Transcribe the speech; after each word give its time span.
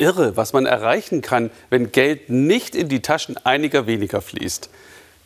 irre, 0.00 0.36
was 0.36 0.52
man 0.52 0.66
erreichen 0.66 1.22
kann, 1.22 1.50
wenn 1.68 1.92
Geld 1.92 2.30
nicht 2.30 2.74
in 2.74 2.88
die 2.88 3.00
Taschen 3.00 3.36
einiger 3.44 3.86
weniger 3.86 4.20
fließt. 4.20 4.70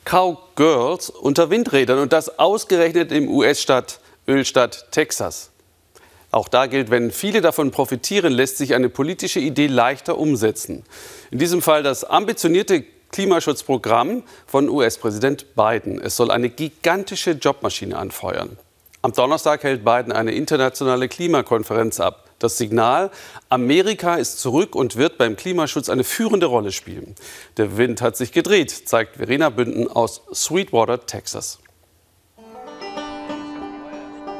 Cowgirls 0.04 1.10
unter 1.10 1.50
Windrädern 1.50 1.98
und 1.98 2.12
das 2.12 2.38
ausgerechnet 2.38 3.10
im 3.12 3.28
US-Staat 3.28 4.00
Ölstadt 4.26 4.90
Texas. 4.90 5.50
Auch 6.30 6.48
da 6.48 6.66
gilt, 6.66 6.90
wenn 6.90 7.10
viele 7.12 7.40
davon 7.40 7.70
profitieren, 7.70 8.32
lässt 8.32 8.58
sich 8.58 8.74
eine 8.74 8.88
politische 8.88 9.38
Idee 9.38 9.68
leichter 9.68 10.18
umsetzen. 10.18 10.82
In 11.30 11.38
diesem 11.38 11.62
Fall 11.62 11.82
das 11.82 12.04
ambitionierte 12.04 12.84
Klimaschutzprogramm 13.12 14.24
von 14.46 14.68
US-Präsident 14.68 15.54
Biden. 15.54 16.00
Es 16.00 16.16
soll 16.16 16.32
eine 16.32 16.50
gigantische 16.50 17.30
Jobmaschine 17.32 17.96
anfeuern. 17.96 18.58
Am 19.02 19.12
Donnerstag 19.12 19.62
hält 19.62 19.84
Biden 19.84 20.10
eine 20.10 20.32
internationale 20.32 21.08
Klimakonferenz 21.08 22.00
ab. 22.00 22.23
Das 22.44 22.58
Signal, 22.58 23.10
Amerika 23.48 24.16
ist 24.16 24.38
zurück 24.38 24.74
und 24.74 24.96
wird 24.96 25.16
beim 25.16 25.34
Klimaschutz 25.34 25.88
eine 25.88 26.04
führende 26.04 26.44
Rolle 26.44 26.72
spielen. 26.72 27.14
Der 27.56 27.78
Wind 27.78 28.02
hat 28.02 28.18
sich 28.18 28.32
gedreht, 28.32 28.70
zeigt 28.70 29.16
Verena 29.16 29.48
Bünden 29.48 29.88
aus 29.88 30.20
Sweetwater, 30.34 31.06
Texas. 31.06 31.58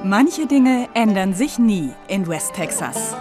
Manche 0.03 0.47
Dinge 0.47 0.91
ändern 0.93 1.33
sich 1.33 1.59
nie 1.59 1.89
in 2.07 2.29
West 2.29 2.53
Texas. 2.53 3.17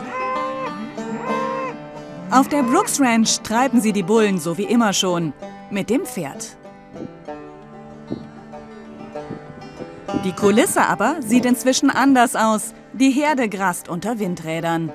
Auf 2.29 2.49
der 2.49 2.63
Brooks 2.63 2.99
Ranch 2.99 3.39
treiben 3.41 3.79
sie 3.79 3.93
die 3.93 4.03
Bullen 4.03 4.37
so 4.37 4.57
wie 4.57 4.65
immer 4.65 4.91
schon 4.91 5.31
mit 5.71 5.89
dem 5.89 6.05
Pferd. 6.05 6.57
Die 10.23 10.31
Kulisse 10.31 10.81
aber 10.85 11.17
sieht 11.21 11.45
inzwischen 11.45 11.89
anders 11.89 12.37
aus. 12.37 12.73
Die 12.93 13.11
Herde 13.11 13.49
grast 13.49 13.89
unter 13.89 14.19
Windrädern. 14.19 14.93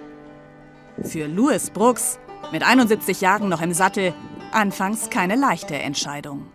Für 1.02 1.26
Louis 1.26 1.68
Brooks, 1.68 2.18
mit 2.50 2.62
71 2.62 3.20
Jahren 3.20 3.50
noch 3.50 3.60
im 3.60 3.74
Sattel, 3.74 4.14
anfangs 4.52 5.10
keine 5.10 5.36
leichte 5.36 5.76
Entscheidung. 5.76 6.46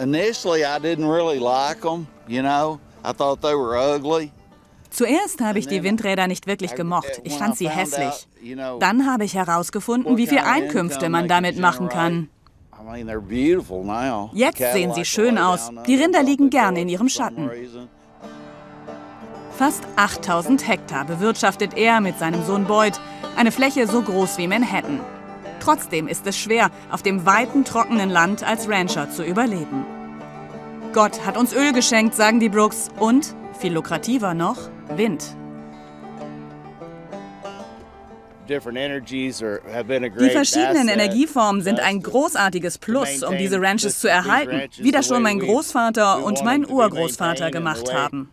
Initially 0.00 0.60
I 0.60 0.78
didn't 0.78 1.10
really 1.10 1.38
like 1.38 1.80
them, 1.80 2.06
you 2.26 2.42
know. 2.42 2.78
I 3.04 3.14
thought 3.14 3.40
they 3.40 3.54
were 3.54 3.74
ugly. 3.78 4.32
Zuerst 4.90 5.40
habe 5.40 5.58
ich 5.58 5.66
die 5.66 5.82
Windräder 5.82 6.26
nicht 6.28 6.46
wirklich 6.46 6.74
gemocht. 6.74 7.20
Ich 7.24 7.34
fand 7.34 7.56
sie 7.56 7.68
hässlich. 7.68 8.26
Dann 8.80 9.10
habe 9.10 9.24
ich 9.24 9.34
herausgefunden, 9.34 10.16
wie 10.16 10.26
viel 10.26 10.38
Einkünfte 10.38 11.08
man 11.08 11.26
damit 11.26 11.58
machen 11.58 11.88
kann. 11.88 12.28
Jetzt 14.32 14.58
sehen 14.58 14.92
sie 14.94 15.04
schön 15.04 15.38
aus. 15.38 15.70
Die 15.86 15.96
Rinder 15.96 16.22
liegen 16.22 16.50
gerne 16.50 16.80
in 16.80 16.88
ihrem 16.88 17.08
Schatten. 17.08 17.50
Fast 19.56 19.82
8000 19.96 20.68
Hektar 20.68 21.04
bewirtschaftet 21.04 21.76
er 21.76 22.00
mit 22.00 22.18
seinem 22.18 22.44
Sohn 22.44 22.64
Boyd, 22.64 23.00
eine 23.36 23.50
Fläche 23.50 23.88
so 23.88 24.02
groß 24.02 24.38
wie 24.38 24.46
Manhattan. 24.46 25.00
Trotzdem 25.58 26.06
ist 26.06 26.26
es 26.26 26.38
schwer, 26.38 26.70
auf 26.90 27.02
dem 27.02 27.26
weiten, 27.26 27.64
trockenen 27.64 28.10
Land 28.10 28.44
als 28.44 28.68
Rancher 28.68 29.10
zu 29.10 29.24
überleben. 29.24 29.84
Gott 30.92 31.26
hat 31.26 31.36
uns 31.36 31.52
Öl 31.52 31.72
geschenkt, 31.72 32.14
sagen 32.14 32.38
die 32.40 32.48
Brooks, 32.48 32.88
und, 33.00 33.34
viel 33.58 33.72
lukrativer 33.72 34.34
noch, 34.34 34.56
Wind. 34.94 35.24
Die 38.48 40.30
verschiedenen 40.30 40.88
Energieformen 40.88 41.62
sind 41.62 41.80
ein 41.80 42.02
großartiges 42.02 42.78
Plus, 42.78 43.22
um 43.22 43.36
diese 43.36 43.60
Ranches 43.60 44.00
zu 44.00 44.08
erhalten, 44.08 44.70
wie 44.78 44.90
das 44.90 45.06
schon 45.08 45.22
mein 45.22 45.38
Großvater 45.38 46.24
und 46.24 46.42
mein 46.44 46.68
Urgroßvater 46.68 47.50
gemacht 47.50 47.92
haben. 47.92 48.30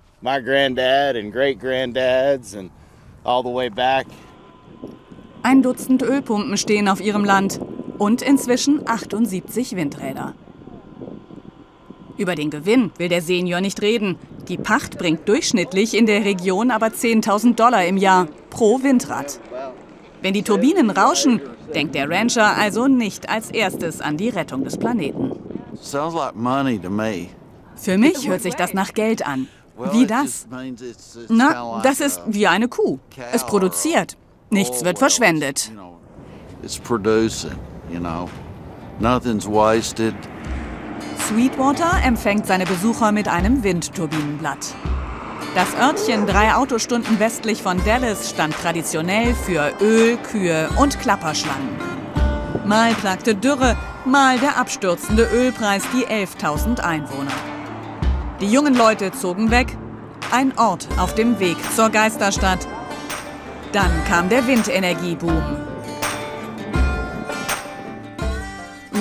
Ein 5.44 5.62
Dutzend 5.62 6.02
Ölpumpen 6.02 6.58
stehen 6.58 6.88
auf 6.88 7.02
ihrem 7.02 7.24
Land 7.24 7.60
und 7.98 8.22
inzwischen 8.22 8.88
78 8.88 9.76
Windräder. 9.76 10.34
Über 12.18 12.36
den 12.36 12.50
Gewinn 12.50 12.92
will 12.98 13.10
der 13.10 13.22
Senior 13.22 13.60
nicht 13.60 13.82
reden. 13.82 14.18
Die 14.48 14.58
Pacht 14.58 14.98
bringt 14.98 15.28
durchschnittlich 15.28 15.96
in 15.96 16.06
der 16.06 16.24
Region 16.24 16.72
aber 16.72 16.88
10.000 16.88 17.56
Dollar 17.56 17.86
im 17.86 17.98
Jahr 17.98 18.28
pro 18.50 18.82
Windrad. 18.82 19.40
Wenn 20.22 20.34
die 20.34 20.44
Turbinen 20.44 20.90
rauschen, 20.90 21.42
denkt 21.74 21.96
der 21.96 22.10
Rancher 22.10 22.56
also 22.58 22.88
nicht 22.88 23.30
als 23.30 23.50
erstes 23.52 24.02
an 24.02 24.18
die 24.18 24.30
Rettung 24.30 24.64
des 24.64 24.78
Planeten. 24.78 25.32
Für 27.76 27.98
mich 27.98 28.28
hört 28.28 28.42
sich 28.42 28.56
das 28.56 28.74
nach 28.74 28.94
Geld 28.94 29.26
an. 29.26 29.48
Wie 29.92 30.06
das? 30.06 30.48
Na, 31.28 31.82
das 31.84 32.00
ist 32.00 32.22
wie 32.28 32.48
eine 32.48 32.68
Kuh. 32.68 33.00
Es 33.34 33.46
produziert. 33.46 34.18
Nichts 34.50 34.86
wird 34.86 35.00
verschwendet. 35.00 35.72
Sweetwater 41.28 41.92
empfängt 42.06 42.46
seine 42.46 42.66
Besucher 42.66 43.12
mit 43.12 43.28
einem 43.28 43.64
Windturbinenblatt. 43.64 44.76
Das 45.56 45.74
Örtchen 45.74 46.28
drei 46.28 46.54
Autostunden 46.54 47.18
westlich 47.18 47.64
von 47.64 47.82
Dallas 47.86 48.30
stand 48.30 48.54
traditionell 48.58 49.34
für 49.34 49.72
Öl, 49.80 50.18
Kühe 50.18 50.68
und 50.78 51.00
Klapperschlangen. 51.00 51.70
Mal 52.66 52.94
plagte 52.96 53.36
Dürre, 53.36 53.78
mal 54.04 54.38
der 54.38 54.58
abstürzende 54.58 55.24
Ölpreis 55.34 55.84
die 55.94 56.06
11.000 56.06 56.82
Einwohner. 56.82 57.32
Die 58.42 58.52
jungen 58.52 58.76
Leute 58.76 59.14
zogen 59.14 59.50
weg, 59.50 59.78
ein 60.30 60.58
Ort 60.58 60.90
auf 60.98 61.16
dem 61.16 61.40
Weg 61.40 61.56
zur 61.74 61.90
Geisterstadt. 61.90 62.68
Dann 63.72 63.92
kam 64.10 64.28
der 64.28 64.46
Windenergieboom. 64.46 65.56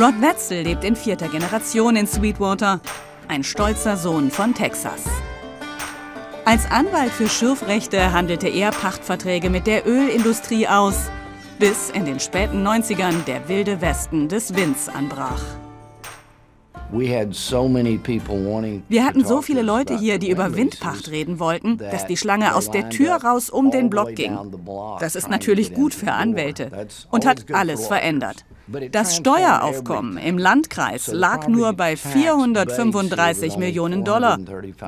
Rod 0.01 0.21
Wetzel 0.21 0.63
lebt 0.63 0.85
in 0.85 0.95
vierter 0.95 1.29
Generation 1.29 1.97
in 1.97 2.07
Sweetwater, 2.07 2.81
ein 3.27 3.43
stolzer 3.43 3.97
Sohn 3.97 4.31
von 4.31 4.55
Texas. 4.55 5.03
Als 6.47 6.71
Anwalt 6.71 7.11
für 7.11 7.27
Schürfrechte 7.27 8.13
handelte 8.13 8.49
er 8.49 8.71
Pachtverträge 8.71 9.49
mit 9.49 9.67
der 9.67 9.89
Ölindustrie 9.89 10.69
aus, 10.69 11.09
bis 11.59 11.89
in 11.89 12.05
den 12.05 12.21
späten 12.21 12.67
90ern 12.67 13.25
der 13.27 13.49
wilde 13.49 13.81
Westen 13.81 14.29
des 14.29 14.55
Winds 14.55 14.91
anbrach. 14.91 15.41
Wir 16.93 17.21
hatten 19.07 19.25
so 19.25 19.41
viele 19.41 19.63
Leute 19.63 19.99
hier, 19.99 20.19
die 20.19 20.31
über 20.31 20.55
Windpacht 20.55 21.11
reden 21.11 21.39
wollten, 21.39 21.79
dass 21.79 22.07
die 22.07 22.19
Schlange 22.19 22.55
aus 22.55 22.71
der 22.71 22.91
Tür 22.91 23.15
raus 23.15 23.49
um 23.49 23.71
den 23.71 23.89
Block 23.89 24.15
ging. 24.15 24.37
Das 25.01 25.17
ist 25.17 25.31
natürlich 25.31 25.73
gut 25.73 25.95
für 25.95 26.13
Anwälte 26.13 26.71
und 27.11 27.25
hat 27.25 27.47
alles 27.55 27.87
verändert. 27.87 28.45
Das 28.67 29.17
Steueraufkommen 29.17 30.17
im 30.17 30.39
Landkreis 30.39 31.09
lag 31.13 31.49
nur 31.49 31.75
bei 31.75 31.97
435 31.97 33.59
Millionen 33.59 34.05
Dollar. 34.05 34.39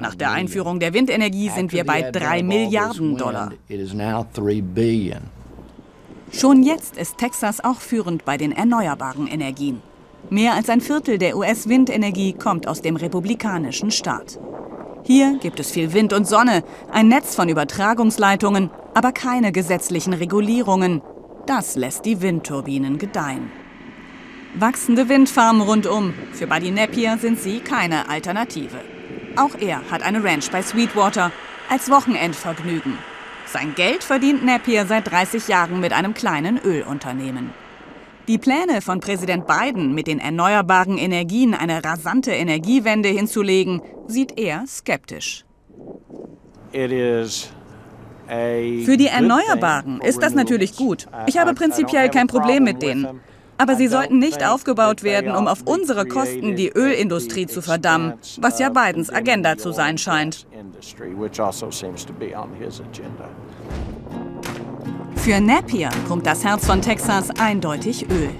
Nach 0.01 0.15
der 0.15 0.31
Einführung 0.31 0.81
der 0.81 0.95
Windenergie 0.95 1.51
sind 1.51 1.73
wir 1.73 1.85
bei 1.85 2.11
3 2.11 2.43
Milliarden 2.43 3.19
Dollar. 3.19 3.53
Schon 6.33 6.63
jetzt 6.63 6.97
ist 6.97 7.19
Texas 7.19 7.63
auch 7.63 7.81
führend 7.81 8.25
bei 8.25 8.39
den 8.39 8.53
erneuerbaren 8.53 9.27
Energien. 9.27 9.83
Mehr 10.31 10.55
als 10.55 10.71
ein 10.71 10.81
Viertel 10.81 11.19
der 11.19 11.37
US-Windenergie 11.37 12.33
kommt 12.33 12.67
aus 12.67 12.81
dem 12.81 12.97
republikanischen 12.97 13.91
Staat. 13.91 14.39
Hier 15.05 15.39
gibt 15.39 15.61
es 15.61 15.71
viel 15.71 15.93
Wind 15.93 16.13
und 16.15 16.27
Sonne, 16.27 16.65
ein 16.91 17.09
Netz 17.09 17.35
von 17.35 17.49
Übertragungsleitungen, 17.49 18.71
aber 18.95 19.13
keine 19.13 19.53
gesetzlichen 19.53 20.15
Regulierungen. 20.15 21.03
Das 21.47 21.77
lässt 21.77 22.07
die 22.07 22.23
Windturbinen 22.23 22.99
gedeihen. 22.99 23.51
Wachsende 24.59 25.11
Windfarmen 25.11 25.61
rundum. 25.61 26.15
Für 26.33 26.47
Buddy 26.47 26.71
Napier 26.71 27.19
sind 27.19 27.39
sie 27.39 27.61
keine 27.61 28.09
Alternative. 28.09 28.79
Auch 29.37 29.55
er 29.61 29.83
hat 29.91 30.03
eine 30.03 30.25
Ranch 30.25 30.51
bei 30.51 30.63
Sweetwater 30.63 31.31
als 31.69 31.91
Wochenendvergnügen. 31.91 32.97
Sein 33.45 33.75
Geld 33.75 34.03
verdient 34.03 34.47
Napier 34.47 34.87
seit 34.87 35.11
30 35.11 35.49
Jahren 35.49 35.81
mit 35.81 35.93
einem 35.93 36.15
kleinen 36.15 36.59
Ölunternehmen. 36.59 37.51
Die 38.29 38.39
Pläne 38.39 38.81
von 38.81 39.01
Präsident 39.01 39.47
Biden, 39.47 39.95
mit 39.95 40.07
den 40.07 40.21
erneuerbaren 40.21 40.97
Energien 40.97 41.53
eine 41.53 41.85
rasante 41.85 42.31
Energiewende 42.33 43.11
hinzulegen, 43.11 43.83
sieht 44.07 44.39
er 44.39 44.65
skeptisch. 44.67 45.45
Für 46.73 46.89
die 48.97 49.09
Erneuerbaren 49.09 50.01
ist 50.01 50.23
das 50.23 50.35
natürlich 50.35 50.77
gut. 50.77 51.07
Ich 51.27 51.37
habe 51.37 51.53
prinzipiell 51.53 52.09
kein 52.09 52.27
Problem 52.27 52.65
mit 52.65 52.81
denen. 52.81 53.21
Aber 53.59 53.77
sie 53.77 53.89
sollten 53.89 54.19
nicht 54.19 54.45
aufgebaut 54.47 55.03
werden, 55.03 55.35
um 55.35 55.49
auf 55.49 55.63
unsere 55.65 56.07
Kosten 56.07 56.57
die 56.57 56.69
Ölindustrie 56.69 57.47
zu 57.47 57.63
verdammen, 57.63 58.15
was 58.41 58.59
ja 58.59 58.69
Bidens 58.69 59.11
Agenda 59.11 59.57
zu 59.57 59.73
sein 59.73 59.97
scheint. 59.99 60.47
Also 60.55 61.65
Für 65.17 65.41
Napier 65.41 65.89
pumpt 66.07 66.27
das 66.27 66.45
Herz 66.45 66.67
von 66.67 66.83
Texas 66.83 67.31
eindeutig 67.41 68.07
Öl. 68.11 68.31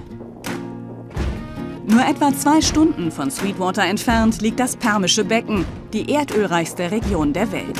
Nur 1.89 2.05
etwa 2.05 2.33
zwei 2.33 2.61
Stunden 2.61 3.11
von 3.11 3.31
Sweetwater 3.31 3.83
entfernt 3.83 4.41
liegt 4.41 4.59
das 4.59 4.75
Permische 4.75 5.23
Becken, 5.23 5.65
die 5.93 6.11
erdölreichste 6.11 6.91
Region 6.91 7.31
der 7.31 7.51
Welt. 7.53 7.79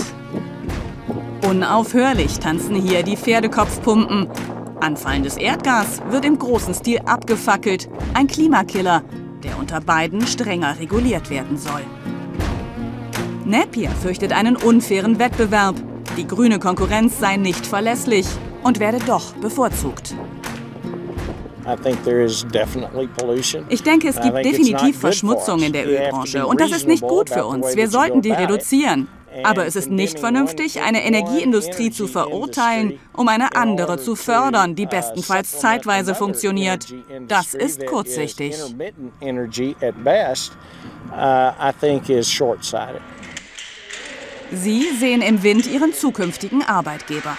Unaufhörlich 1.46 2.40
tanzen 2.40 2.76
hier 2.76 3.04
die 3.04 3.18
Pferdekopfpumpen 3.18 4.28
Anfallendes 4.80 5.38
Erdgas 5.38 6.02
wird 6.10 6.26
im 6.26 6.38
großen 6.38 6.74
Stil 6.74 7.00
abgefackelt. 7.06 7.90
Ein 8.14 8.28
Klimakiller, 8.28 9.04
der 9.44 9.58
unter 9.60 9.82
Biden 9.82 10.26
strenger 10.26 10.80
reguliert 10.80 11.30
werden 11.30 11.58
soll. 11.58 11.82
Napier 13.46 13.90
fürchtet 13.90 14.34
einen 14.34 14.56
unfairen 14.56 15.20
Wettbewerb. 15.20 15.76
Die 16.18 16.28
grüne 16.28 16.60
Konkurrenz 16.60 17.20
sei 17.20 17.38
nicht 17.38 17.66
verlässlich 17.66 18.28
und 18.64 18.80
werde 18.80 19.00
doch 19.00 19.34
bevorzugt. 19.36 20.16
Ich 23.70 23.84
denke, 23.84 24.08
es 24.08 24.22
gibt 24.22 24.46
definitiv 24.46 25.00
Verschmutzung 25.00 25.62
in 25.62 25.74
der 25.74 25.88
Ölbranche 25.88 26.48
und 26.48 26.62
das 26.62 26.72
ist 26.72 26.88
nicht 26.88 27.04
gut 27.04 27.30
für 27.30 27.46
uns. 27.46 27.76
Wir 27.76 27.90
sollten 27.90 28.22
die 28.22 28.32
reduzieren. 28.32 29.08
Aber 29.44 29.66
es 29.66 29.76
ist 29.76 29.90
nicht 29.90 30.20
vernünftig, 30.20 30.82
eine 30.82 31.04
Energieindustrie 31.04 31.92
zu 31.92 32.08
verurteilen, 32.08 33.00
um 33.14 33.28
eine 33.28 33.56
andere 33.56 33.98
zu 33.98 34.16
fördern, 34.16 34.76
die 34.76 34.86
bestenfalls 34.86 35.60
zeitweise 35.60 36.16
funktioniert. 36.16 36.94
Das 37.28 37.54
ist 37.54 37.86
kurzsichtig. 37.86 38.56
Sie 44.52 44.86
sehen 44.98 45.22
im 45.22 45.44
Wind 45.44 45.68
ihren 45.68 45.94
zukünftigen 45.94 46.64
Arbeitgeber. 46.64 47.38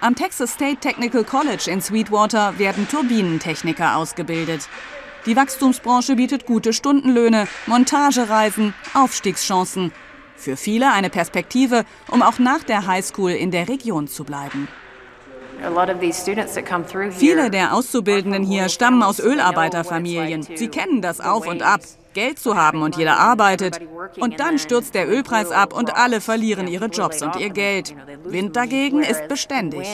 Am 0.00 0.14
Texas 0.14 0.52
State 0.52 0.76
Technical 0.76 1.24
College 1.24 1.70
in 1.70 1.80
Sweetwater 1.80 2.58
werden 2.58 2.86
Turbinentechniker 2.88 3.96
ausgebildet. 3.96 4.68
Die 5.24 5.34
Wachstumsbranche 5.34 6.14
bietet 6.14 6.46
gute 6.46 6.72
Stundenlöhne, 6.72 7.48
Montagereisen, 7.66 8.74
Aufstiegschancen 8.94 9.90
für 10.36 10.56
viele 10.56 10.92
eine 10.92 11.10
Perspektive, 11.10 11.84
um 12.10 12.22
auch 12.22 12.38
nach 12.38 12.62
der 12.62 12.86
Highschool 12.86 13.32
in 13.32 13.50
der 13.50 13.68
Region 13.68 14.08
zu 14.08 14.24
bleiben. 14.24 14.68
Viele 17.12 17.50
der 17.50 17.74
Auszubildenden 17.74 18.44
hier 18.44 18.68
stammen 18.68 19.02
aus 19.02 19.18
Ölarbeiterfamilien. 19.18 20.42
Sie 20.42 20.68
kennen 20.68 21.00
das 21.00 21.20
auf 21.20 21.46
und 21.46 21.62
ab, 21.62 21.80
Geld 22.12 22.38
zu 22.38 22.56
haben 22.56 22.82
und 22.82 22.96
jeder 22.96 23.18
arbeitet. 23.18 23.80
Und 24.18 24.38
dann 24.38 24.58
stürzt 24.58 24.94
der 24.94 25.08
Ölpreis 25.08 25.50
ab 25.50 25.72
und 25.72 25.94
alle 25.96 26.20
verlieren 26.20 26.68
ihre 26.68 26.86
Jobs 26.86 27.22
und 27.22 27.36
ihr 27.36 27.50
Geld. 27.50 27.94
Wind 28.24 28.56
dagegen 28.56 29.02
ist 29.02 29.28
beständig. 29.28 29.86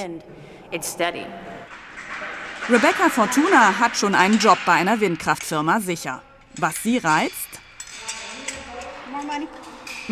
Rebecca 2.68 3.08
Fortuna 3.08 3.78
hat 3.80 3.96
schon 3.96 4.14
einen 4.14 4.38
Job 4.38 4.58
bei 4.64 4.72
einer 4.72 5.00
Windkraftfirma 5.00 5.80
sicher. 5.80 6.22
Was 6.56 6.82
sie 6.82 6.98
reizt? 6.98 7.48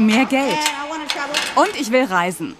Mehr 0.00 0.24
Geld. 0.24 0.56
Und 1.56 1.78
ich 1.78 1.92
will 1.92 2.04
reisen. 2.04 2.56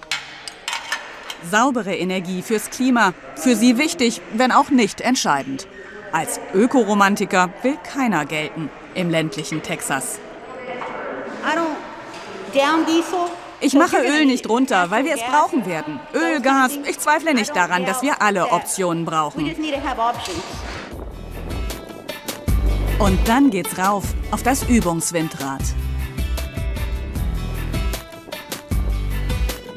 Saubere 1.50 1.96
Energie 1.96 2.42
fürs 2.42 2.68
Klima. 2.68 3.14
Für 3.34 3.56
sie 3.56 3.78
wichtig, 3.78 4.20
wenn 4.34 4.52
auch 4.52 4.68
nicht 4.68 5.00
entscheidend. 5.00 5.66
Als 6.12 6.38
Ökoromantiker 6.52 7.48
will 7.62 7.78
keiner 7.82 8.26
gelten 8.26 8.68
im 8.94 9.08
ländlichen 9.08 9.62
Texas. 9.62 10.18
Ich 13.62 13.72
mache 13.72 13.96
Öl 13.96 14.26
nicht 14.26 14.46
runter, 14.46 14.90
weil 14.90 15.06
wir 15.06 15.14
es 15.14 15.22
brauchen 15.22 15.64
werden. 15.64 15.98
Öl, 16.12 16.42
Gas, 16.42 16.72
ich 16.86 16.98
zweifle 16.98 17.32
nicht 17.32 17.56
daran, 17.56 17.86
dass 17.86 18.02
wir 18.02 18.20
alle 18.20 18.52
Optionen 18.52 19.06
brauchen. 19.06 19.50
Und 22.98 23.18
dann 23.26 23.48
geht's 23.48 23.78
rauf 23.78 24.04
auf 24.30 24.42
das 24.42 24.68
Übungswindrad. 24.68 25.62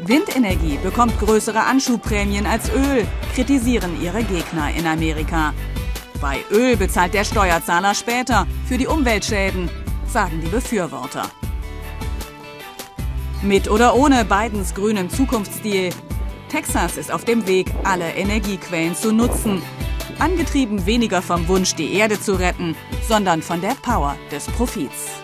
Windenergie 0.07 0.77
bekommt 0.83 1.17
größere 1.19 1.63
Anschubprämien 1.63 2.45
als 2.45 2.69
Öl, 2.69 3.07
kritisieren 3.33 4.01
ihre 4.01 4.23
Gegner 4.23 4.73
in 4.75 4.85
Amerika. 4.85 5.53
Bei 6.19 6.39
Öl 6.51 6.75
bezahlt 6.77 7.13
der 7.13 7.23
Steuerzahler 7.23 7.94
später 7.94 8.47
für 8.67 8.77
die 8.77 8.88
Umweltschäden, 8.88 9.69
sagen 10.07 10.41
die 10.44 10.50
Befürworter. 10.50 11.29
Mit 13.41 13.69
oder 13.69 13.95
ohne 13.95 14.25
Bidens 14.25 14.73
grünen 14.73 15.09
Zukunftsstil, 15.09 15.89
Texas 16.50 16.97
ist 16.97 17.11
auf 17.11 17.25
dem 17.25 17.47
Weg, 17.47 17.71
alle 17.83 18.11
Energiequellen 18.13 18.95
zu 18.95 19.11
nutzen. 19.11 19.61
Angetrieben 20.19 20.85
weniger 20.85 21.21
vom 21.21 21.47
Wunsch, 21.47 21.75
die 21.75 21.94
Erde 21.94 22.19
zu 22.19 22.33
retten, 22.33 22.75
sondern 23.07 23.41
von 23.41 23.59
der 23.59 23.75
Power 23.81 24.15
des 24.31 24.45
Profits. 24.45 25.22